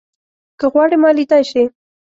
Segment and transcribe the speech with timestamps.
[0.59, 1.63] که غواړې ما ليدای شې